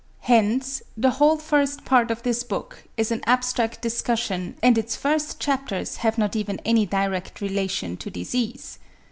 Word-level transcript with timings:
Hence 0.21 0.81
the 0.97 1.11
whole 1.11 1.37
first 1.37 1.85
part 1.85 2.09
of 2.09 2.23
this 2.23 2.43
book 2.43 2.85
is 2.97 3.11
an 3.11 3.21
abstract 3.27 3.83
discussion 3.83 4.55
and 4.63 4.75
its 4.75 4.95
first 4.95 5.39
chapters 5.39 5.97
have 5.97 6.17
not 6.17 6.35
even 6.35 6.59
any 6.65 6.87
direct 6.87 7.39
relation 7.39 7.95
to 7.97 8.09
disease. 8.09 8.79